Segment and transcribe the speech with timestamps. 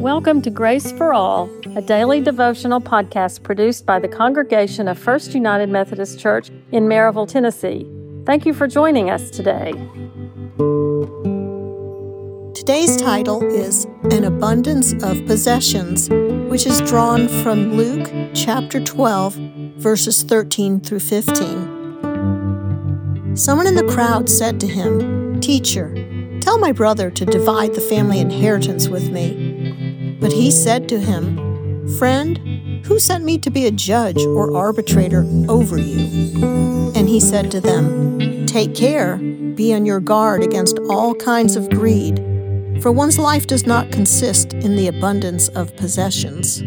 [0.00, 5.34] Welcome to Grace for All, a daily devotional podcast produced by the congregation of First
[5.34, 7.86] United Methodist Church in Maryville, Tennessee.
[8.24, 9.72] Thank you for joining us today.
[12.54, 16.08] Today's title is An Abundance of Possessions,
[16.48, 19.34] which is drawn from Luke chapter 12,
[19.76, 23.36] verses 13 through 15.
[23.36, 25.92] Someone in the crowd said to him, Teacher,
[26.40, 29.49] tell my brother to divide the family inheritance with me.
[30.20, 32.38] But he said to him, Friend,
[32.86, 36.42] who sent me to be a judge or arbitrator over you?
[36.94, 41.70] And he said to them, Take care, be on your guard against all kinds of
[41.70, 42.18] greed,
[42.82, 46.62] for one's life does not consist in the abundance of possessions.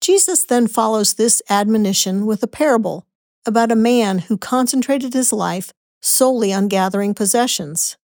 [0.00, 3.06] Jesus then follows this admonition with a parable
[3.46, 5.72] about a man who concentrated his life
[6.02, 7.96] solely on gathering possessions.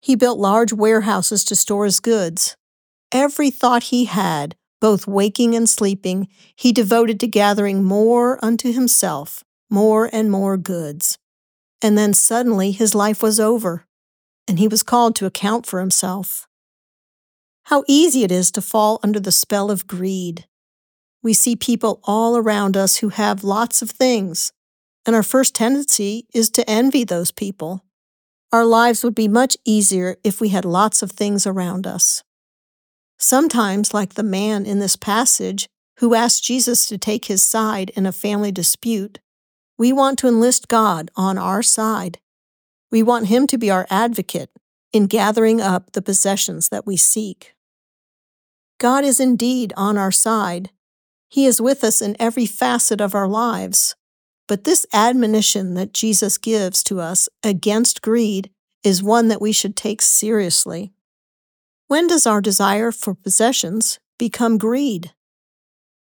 [0.00, 2.56] He built large warehouses to store his goods.
[3.12, 9.42] Every thought he had, both waking and sleeping, he devoted to gathering more unto himself,
[9.70, 11.18] more and more goods.
[11.82, 13.86] And then suddenly his life was over,
[14.48, 16.46] and he was called to account for himself.
[17.64, 20.46] How easy it is to fall under the spell of greed.
[21.22, 24.52] We see people all around us who have lots of things,
[25.04, 27.84] and our first tendency is to envy those people.
[28.56, 32.24] Our lives would be much easier if we had lots of things around us.
[33.18, 35.68] Sometimes, like the man in this passage
[35.98, 39.18] who asked Jesus to take his side in a family dispute,
[39.76, 42.18] we want to enlist God on our side.
[42.90, 44.48] We want Him to be our advocate
[44.90, 47.54] in gathering up the possessions that we seek.
[48.78, 50.70] God is indeed on our side.
[51.28, 53.96] He is with us in every facet of our lives.
[54.48, 58.50] But this admonition that Jesus gives to us against greed
[58.84, 60.92] is one that we should take seriously.
[61.88, 65.12] When does our desire for possessions become greed?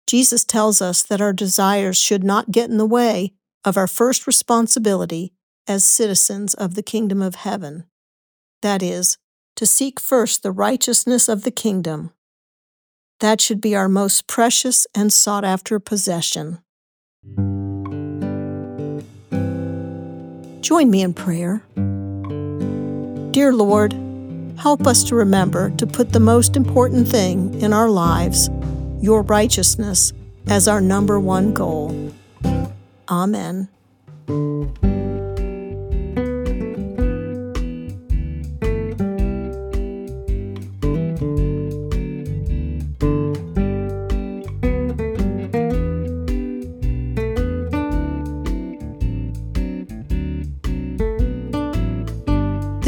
[0.08, 3.34] Jesus tells us that our desires should not get in the way
[3.64, 5.34] of our first responsibility
[5.68, 7.86] as citizens of the kingdom of heaven.
[8.62, 9.18] That is,
[9.56, 12.12] to seek first the righteousness of the kingdom.
[13.20, 16.60] That should be our most precious and sought after possession.
[20.62, 21.64] Join me in prayer.
[23.32, 23.94] Dear Lord,
[24.58, 28.50] help us to remember to put the most important thing in our lives,
[29.02, 30.14] your righteousness,
[30.48, 32.14] as our number one goal.
[33.10, 33.68] Amen.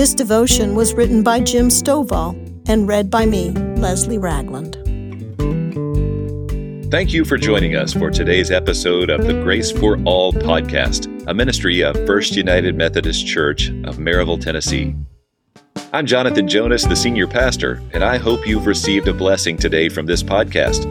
[0.03, 2.35] This devotion was written by Jim Stovall
[2.67, 4.73] and read by me, Leslie Ragland.
[6.91, 11.33] Thank you for joining us for today's episode of the Grace for All podcast, a
[11.33, 14.93] ministry of First United Methodist Church of Maryville, Tennessee.
[15.93, 20.05] I'm Jonathan Jonas, the senior pastor, and I hope you've received a blessing today from
[20.05, 20.83] this podcast.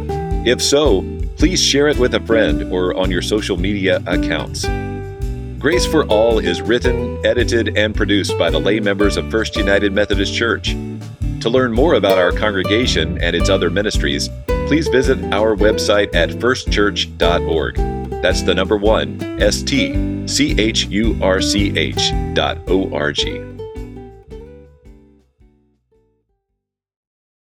[0.47, 1.03] If so,
[1.37, 4.65] please share it with a friend or on your social media accounts.
[5.63, 9.93] Grace for All is written, edited, and produced by the lay members of First United
[9.93, 10.75] Methodist Church.
[11.39, 14.29] To learn more about our congregation and its other ministries,
[14.67, 17.77] please visit our website at firstchurch.org.
[18.21, 23.13] That's the number one, S T C H U R C H dot O R
[23.13, 23.52] G.